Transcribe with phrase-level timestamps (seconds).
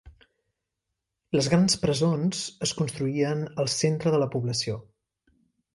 [1.39, 4.85] Les grans presons es construïen al centre de la població.